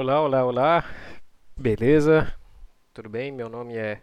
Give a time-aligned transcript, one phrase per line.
[0.00, 0.84] Olá, olá, olá.
[1.54, 2.34] Beleza?
[2.94, 3.30] Tudo bem?
[3.30, 4.00] Meu nome é.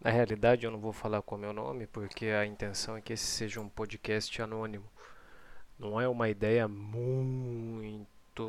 [0.00, 3.12] Na realidade, eu não vou falar com o meu nome porque a intenção é que
[3.12, 4.84] esse seja um podcast anônimo.
[5.76, 8.06] Não é uma ideia muito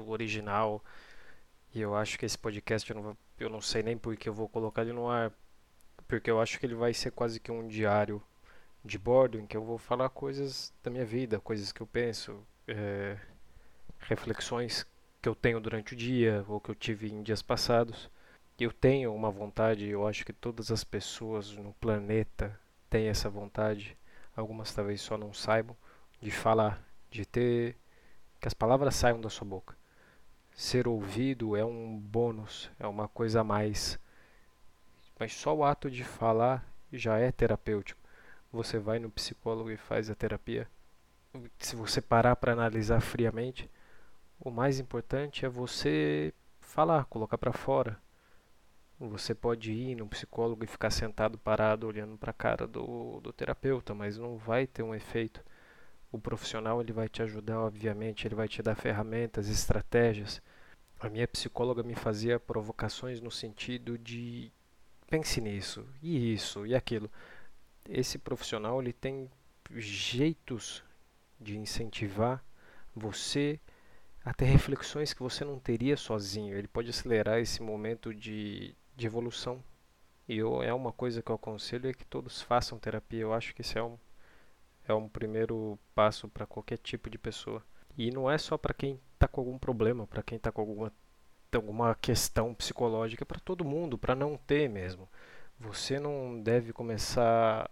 [0.08, 0.86] original.
[1.74, 4.34] E eu acho que esse podcast eu não, eu não sei nem por que eu
[4.34, 5.32] vou colocar ele no ar.
[6.08, 8.22] Porque eu acho que ele vai ser quase que um diário
[8.84, 12.40] de bordo em que eu vou falar coisas da minha vida, coisas que eu penso,
[12.68, 13.18] é,
[14.02, 14.86] reflexões
[15.26, 18.12] que eu tenho durante o dia ou que eu tive em dias passados.
[18.60, 22.56] Eu tenho uma vontade, eu acho que todas as pessoas no planeta
[22.92, 23.98] têm essa vontade,
[24.36, 25.76] algumas talvez só não saibam,
[26.22, 26.80] de falar,
[27.10, 27.76] de ter
[28.40, 29.76] que as palavras saiam da sua boca.
[30.54, 33.98] Ser ouvido é um bônus, é uma coisa a mais.
[35.20, 38.00] Mas só o ato de falar já é terapêutico.
[38.52, 40.68] Você vai no psicólogo e faz a terapia.
[41.58, 43.68] Se você parar para analisar friamente,
[44.46, 48.00] o mais importante é você falar, colocar para fora.
[49.00, 53.34] Você pode ir no psicólogo e ficar sentado parado olhando para a cara do, do
[53.34, 55.44] terapeuta, mas não vai ter um efeito.
[56.12, 60.40] O profissional ele vai te ajudar, obviamente, ele vai te dar ferramentas, estratégias.
[61.00, 64.52] A minha psicóloga me fazia provocações no sentido de
[65.10, 67.10] pense nisso, e isso, e aquilo.
[67.90, 69.30] Esse profissional ele tem
[69.72, 70.84] jeitos
[71.40, 72.44] de incentivar
[72.96, 73.60] você
[74.26, 76.58] até reflexões que você não teria sozinho.
[76.58, 79.64] Ele pode acelerar esse momento de, de evolução.
[80.28, 83.22] E eu, é uma coisa que eu aconselho é que todos façam terapia.
[83.22, 83.98] Eu acho que isso é um,
[84.88, 87.64] é um primeiro passo para qualquer tipo de pessoa.
[87.96, 90.92] E não é só para quem está com algum problema, para quem está com alguma,
[91.54, 95.08] alguma questão psicológica, é para todo mundo, para não ter mesmo.
[95.60, 97.70] Você não deve começar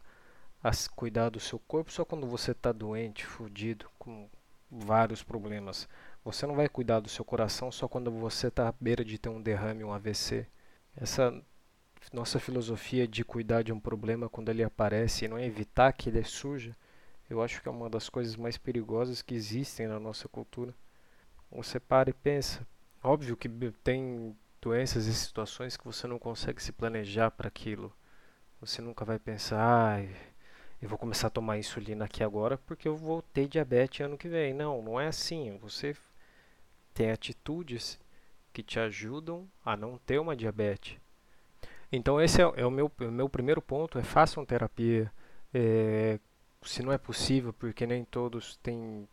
[0.63, 4.29] a cuidar do seu corpo só quando você está doente, fudido, com
[4.71, 5.89] vários problemas.
[6.25, 9.29] Você não vai cuidar do seu coração só quando você está à beira de ter
[9.29, 10.47] um derrame, um AVC.
[10.95, 11.33] Essa
[12.11, 16.23] nossa filosofia de cuidar de um problema quando ele aparece e não evitar que ele
[16.23, 16.75] surja,
[17.29, 20.73] eu acho que é uma das coisas mais perigosas que existem na nossa cultura.
[21.51, 22.65] Você para e pensa.
[23.03, 23.49] Óbvio que
[23.83, 27.91] tem doenças e situações que você não consegue se planejar para aquilo.
[28.61, 30.01] Você nunca vai pensar, ah,
[30.81, 34.29] eu vou começar a tomar insulina aqui agora porque eu vou ter diabetes ano que
[34.29, 34.53] vem.
[34.53, 35.57] Não, não é assim.
[35.61, 35.95] Você
[36.93, 37.99] tem atitudes
[38.53, 40.97] que te ajudam a não ter uma diabetes.
[41.91, 45.11] Então esse é, é o meu, o meu primeiro ponto, é façam terapia.
[45.53, 46.19] É,
[46.63, 49.07] se não é possível, porque nem todos têm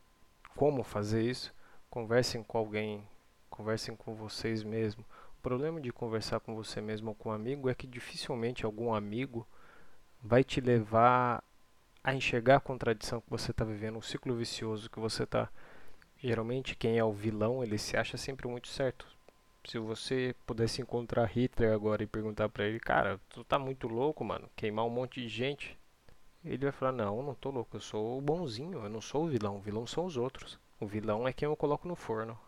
[0.55, 1.55] como fazer isso,
[1.89, 3.03] conversem com alguém,
[3.49, 5.05] conversem com vocês mesmos.
[5.39, 8.93] O problema de conversar com você mesmo ou com um amigo é que dificilmente algum
[8.95, 9.47] amigo
[10.23, 11.43] vai te levar
[12.03, 15.51] a enxergar a contradição que você está vivendo, o ciclo vicioso que você está
[16.23, 19.07] Geralmente quem é o vilão, ele se acha sempre muito certo.
[19.65, 24.25] Se você pudesse encontrar Hitler agora e perguntar para ele, cara, tu tá muito louco,
[24.25, 25.79] mano, queimar um monte de gente.
[26.45, 29.29] Ele vai falar, não, não tô louco, eu sou o bonzinho, eu não sou o
[29.29, 30.59] vilão, o vilão são os outros.
[30.79, 32.39] O vilão é quem eu coloco no forno.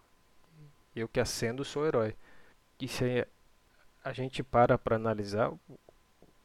[0.95, 2.15] Eu que acendo sou o herói.
[2.81, 3.27] E se
[4.05, 5.53] a gente para para analisar,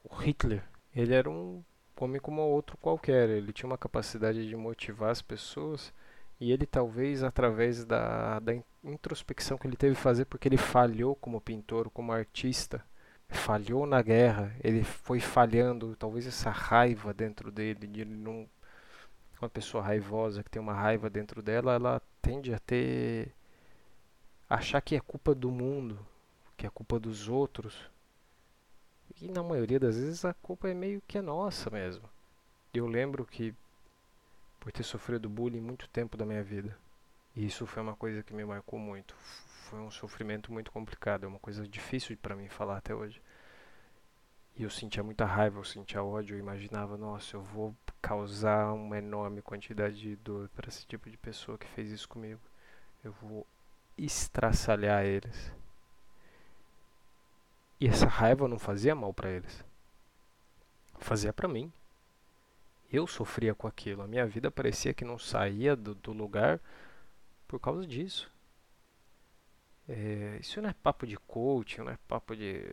[0.03, 0.63] o Hitler,
[0.95, 1.63] ele era um
[1.99, 5.93] homem como outro qualquer, ele tinha uma capacidade de motivar as pessoas
[6.39, 8.53] e ele talvez através da, da
[8.83, 12.83] introspecção que ele teve que fazer porque ele falhou como pintor, como artista,
[13.27, 18.47] falhou na guerra, ele foi falhando, talvez essa raiva dentro dele, de não
[19.39, 23.33] uma pessoa raivosa que tem uma raiva dentro dela, ela tende a ter
[24.49, 25.99] achar que é culpa do mundo,
[26.55, 27.89] que é culpa dos outros.
[29.21, 32.09] E na maioria das vezes a culpa é meio que é nossa mesmo.
[32.73, 33.53] Eu lembro que
[34.67, 36.77] por ter sofrido bullying muito tempo da minha vida.
[37.33, 39.15] E isso foi uma coisa que me marcou muito.
[39.69, 43.21] Foi um sofrimento muito complicado, é uma coisa difícil para mim falar até hoje.
[44.57, 48.97] E eu sentia muita raiva, eu sentia ódio, eu imaginava, nossa, eu vou causar uma
[48.97, 52.41] enorme quantidade de dor para esse tipo de pessoa que fez isso comigo.
[53.01, 53.47] Eu vou
[53.97, 55.49] estraçalhar eles.
[57.79, 59.63] E essa raiva não fazia mal para eles.
[60.99, 61.71] Fazia para mim
[62.91, 64.01] eu sofria com aquilo.
[64.01, 66.59] A minha vida parecia que não saía do, do lugar
[67.47, 68.31] por causa disso.
[69.87, 72.63] É, isso não é papo de coaching, não é papo de,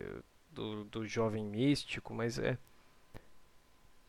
[0.51, 2.57] do, do jovem místico, mas é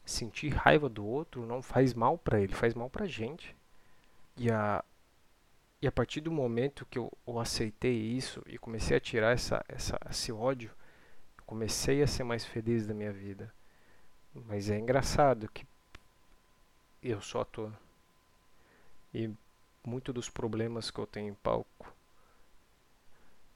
[0.04, 3.54] sentir raiva do outro não faz mal para ele, faz mal pra gente.
[4.36, 4.84] E a,
[5.82, 9.64] e a partir do momento que eu, eu aceitei isso e comecei a tirar essa,
[9.68, 10.70] essa, esse ódio,
[11.44, 13.52] comecei a ser mais feliz da minha vida.
[14.34, 15.66] Mas é engraçado que
[17.10, 17.72] eu sou ator.
[19.12, 19.30] E
[19.84, 21.94] muito dos problemas que eu tenho em palco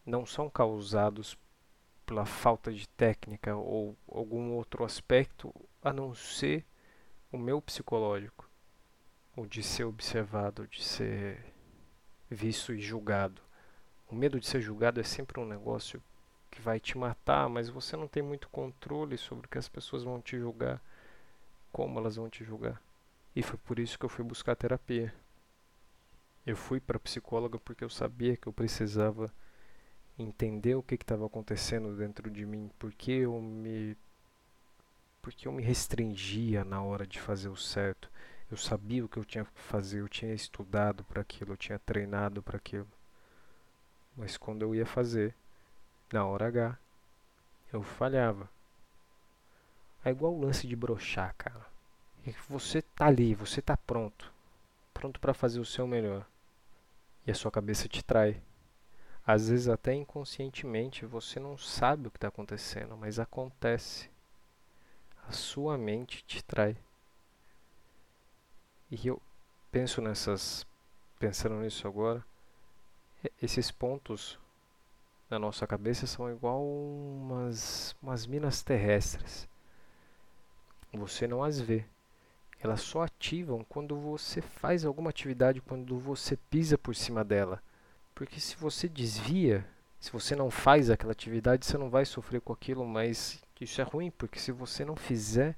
[0.07, 1.37] não são causados
[2.07, 6.65] pela falta de técnica ou algum outro aspecto a não ser
[7.31, 8.49] o meu psicológico,
[9.37, 11.55] o de ser observado, de ser
[12.29, 13.41] visto e julgado.
[14.09, 16.03] O medo de ser julgado é sempre um negócio
[16.51, 20.03] que vai te matar, mas você não tem muito controle sobre o que as pessoas
[20.03, 20.83] vão te julgar,
[21.73, 22.81] como elas vão te julgar.
[23.35, 25.15] E foi por isso que eu fui buscar terapia.
[26.47, 29.33] Eu fui para psicóloga porque eu sabia que eu precisava
[30.19, 33.97] entender o que estava acontecendo dentro de mim, porque eu me
[35.23, 38.11] porque eu me restringia na hora de fazer o certo.
[38.51, 41.79] Eu sabia o que eu tinha que fazer, eu tinha estudado para aquilo, eu tinha
[41.79, 42.89] treinado para aquilo.
[44.17, 45.35] Mas quando eu ia fazer,
[46.13, 46.79] na hora H,
[47.73, 48.49] eu falhava.
[50.05, 51.70] É igual o lance de brochar, cara.
[52.27, 54.33] É você tá ali, você tá pronto.
[54.93, 56.27] Pronto para fazer o seu melhor.
[57.27, 58.43] E a sua cabeça te trai.
[59.27, 64.11] Às vezes até inconscientemente você não sabe o que está acontecendo, mas acontece.
[65.29, 66.77] A sua mente te trai.
[68.91, 69.23] E eu
[69.71, 70.67] penso nessas,
[71.19, 72.25] pensando nisso agora,
[73.41, 74.39] esses pontos
[75.29, 79.49] na nossa cabeça são igual umas, umas minas terrestres.
[80.93, 81.85] Você não as vê.
[82.63, 87.63] Elas só ativam quando você faz alguma atividade, quando você pisa por cima dela.
[88.15, 89.67] Porque se você desvia,
[89.99, 93.85] se você não faz aquela atividade, você não vai sofrer com aquilo, mas isso é
[93.85, 95.57] ruim, porque se você não fizer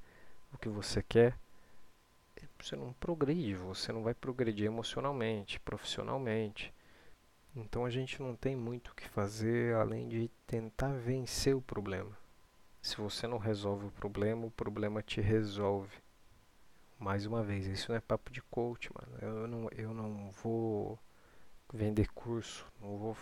[0.52, 1.36] o que você quer,
[2.60, 6.72] você não progride, você não vai progredir emocionalmente, profissionalmente.
[7.56, 12.16] Então a gente não tem muito o que fazer além de tentar vencer o problema.
[12.80, 15.96] Se você não resolve o problema, o problema te resolve.
[17.02, 19.18] Mais uma vez, isso não é papo de coach, mano.
[19.20, 20.96] Eu não, eu não vou
[21.72, 23.16] vender curso, não vou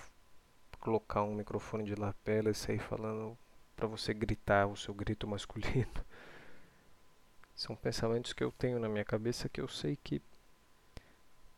[0.78, 3.38] colocar um microfone de lapela e sair falando
[3.74, 5.90] para você gritar o seu grito masculino.
[7.56, 10.20] São pensamentos que eu tenho na minha cabeça que eu sei que,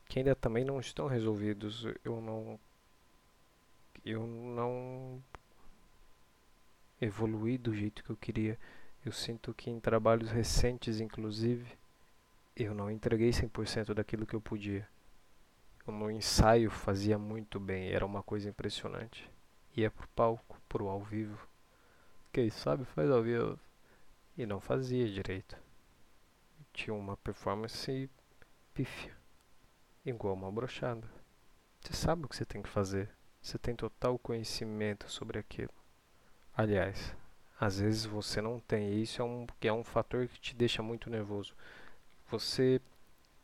[0.09, 1.85] que ainda também não estão resolvidos.
[2.05, 2.61] Eu não
[4.05, 5.21] eu não
[7.01, 8.57] evoluí do jeito que eu queria.
[9.05, 11.82] Eu sinto que em trabalhos recentes, inclusive,
[12.57, 14.87] eu não entreguei 100% daquilo que eu podia.
[15.87, 19.29] No ensaio fazia muito bem, era uma coisa impressionante.
[19.77, 21.49] Ia pro palco, pro ao vivo.
[22.33, 23.59] Quem sabe faz ao vivo.
[24.37, 25.57] E não fazia direito.
[26.73, 28.09] Tinha uma performance
[28.73, 29.15] pífia.
[30.05, 31.07] Igual uma brochada.
[31.81, 33.11] Você sabe o que você tem que fazer.
[33.41, 35.73] Você tem total conhecimento sobre aquilo.
[36.55, 37.15] Aliás,
[37.59, 39.01] às vezes você não tem.
[39.01, 41.55] Isso é um, é um fator que te deixa muito nervoso.
[42.33, 42.81] Você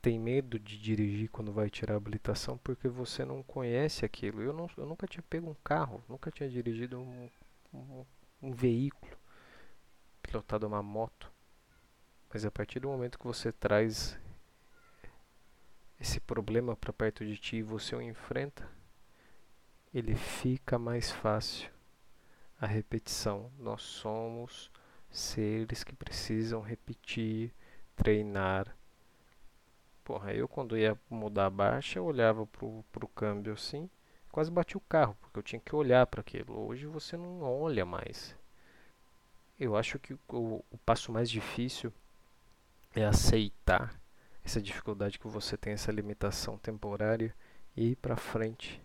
[0.01, 4.41] tem medo de dirigir quando vai tirar a habilitação porque você não conhece aquilo.
[4.41, 7.29] Eu, não, eu nunca tinha pego um carro, nunca tinha dirigido um,
[7.75, 8.07] um,
[8.43, 9.15] um veículo,
[10.23, 11.31] pilotado uma moto.
[12.33, 14.19] Mas a partir do momento que você traz
[16.01, 18.67] esse problema para perto de ti e você o enfrenta,
[19.93, 21.71] ele fica mais fácil.
[22.59, 23.53] A repetição.
[23.59, 24.71] Nós somos
[25.11, 27.53] seres que precisam repetir,
[27.95, 28.78] treinar,
[30.09, 33.91] Porra, eu quando ia mudar a baixa, eu olhava pro, pro câmbio assim,
[34.33, 36.67] quase bati o carro, porque eu tinha que olhar para aquilo.
[36.67, 38.35] Hoje você não olha mais.
[39.61, 41.93] Eu acho que o, o passo mais difícil
[42.97, 44.01] é aceitar
[44.43, 47.35] essa dificuldade que você tem, essa limitação temporária
[47.77, 48.83] e ir para frente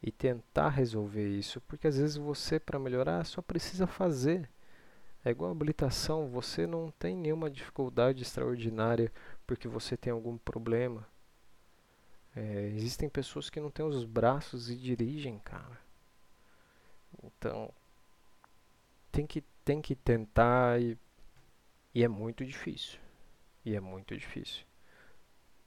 [0.00, 4.48] e tentar resolver isso, porque às vezes você para melhorar só precisa fazer.
[5.24, 9.10] É igual a habilitação, você não tem nenhuma dificuldade extraordinária
[9.46, 11.06] porque você tem algum problema.
[12.34, 15.78] É, existem pessoas que não têm os braços e dirigem, cara.
[17.22, 17.72] Então,
[19.12, 20.98] tem que, tem que tentar e,
[21.94, 22.98] e é muito difícil.
[23.64, 24.64] E é muito difícil.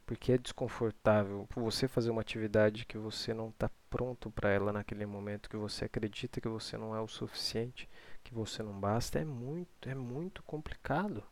[0.05, 5.05] Porque é desconfortável você fazer uma atividade que você não está pronto para ela naquele
[5.05, 7.89] momento, que você acredita que você não é o suficiente
[8.27, 11.23] que você não basta é muito, é muito complicado.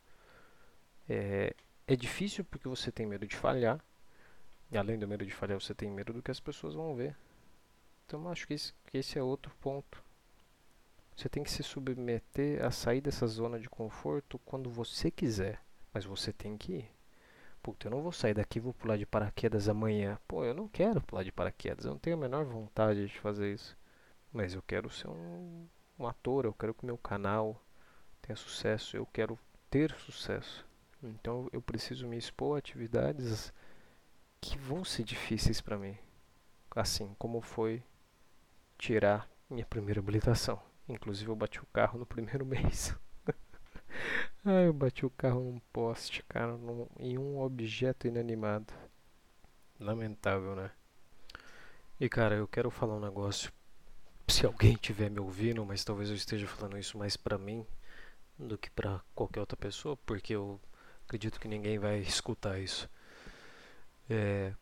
[1.09, 1.53] É,
[1.87, 3.83] é difícil porque você tem medo de falhar.
[4.71, 7.15] E além do medo de falhar, você tem medo do que as pessoas vão ver.
[8.05, 10.03] Então acho que esse, que esse é outro ponto.
[11.15, 15.61] Você tem que se submeter a sair dessa zona de conforto quando você quiser.
[15.93, 16.91] Mas você tem que ir.
[17.63, 20.19] Puta, eu não vou sair daqui e vou pular de paraquedas amanhã.
[20.27, 21.85] Pô, eu não quero pular de paraquedas.
[21.85, 23.77] Eu não tenho a menor vontade de fazer isso.
[24.31, 27.61] Mas eu quero ser um um ator, eu quero que meu canal
[28.21, 29.39] tenha sucesso, eu quero
[29.69, 30.64] ter sucesso.
[31.05, 33.53] Então eu preciso me expor a atividades
[34.41, 35.97] que vão ser difíceis para mim.
[36.75, 37.83] Assim como foi
[38.77, 40.61] tirar minha primeira habilitação.
[40.87, 42.95] Inclusive eu bati o carro no primeiro mês.
[44.43, 48.73] ah, eu bati o carro num poste, cara, num, em um objeto inanimado.
[49.79, 50.71] Lamentável, né?
[51.99, 53.51] E cara, eu quero falar um negócio.
[54.27, 57.65] Se alguém estiver me ouvindo, mas talvez eu esteja falando isso mais pra mim
[58.37, 60.59] do que pra qualquer outra pessoa, porque eu
[61.05, 62.89] acredito que ninguém vai escutar isso.
[64.09, 64.53] É,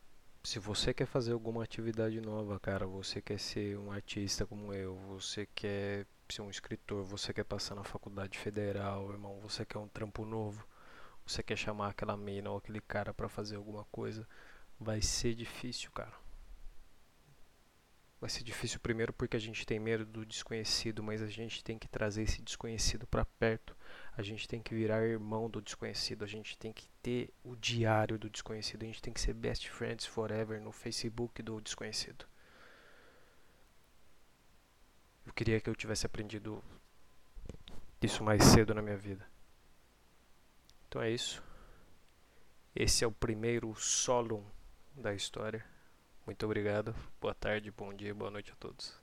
[0.44, 4.96] se você quer fazer alguma atividade nova, cara, você quer ser um artista como eu,
[5.08, 9.88] você quer ser um escritor, você quer passar na faculdade federal, irmão, você quer um
[9.88, 10.66] trampo novo,
[11.26, 14.28] você quer chamar aquela mina ou aquele cara para fazer alguma coisa,
[14.80, 16.23] vai ser difícil, cara.
[18.24, 21.78] Vai ser difícil primeiro porque a gente tem medo do desconhecido, mas a gente tem
[21.78, 23.76] que trazer esse desconhecido para perto.
[24.16, 28.18] A gente tem que virar irmão do desconhecido, a gente tem que ter o diário
[28.18, 32.26] do desconhecido, a gente tem que ser best friends forever no Facebook do desconhecido.
[35.26, 36.64] Eu queria que eu tivesse aprendido
[38.02, 39.28] isso mais cedo na minha vida.
[40.88, 41.44] Então é isso.
[42.74, 44.50] Esse é o primeiro solo
[44.96, 45.73] da história.
[46.26, 46.94] Muito obrigado.
[47.22, 49.03] Boa tarde, bom dia, boa noite a todos.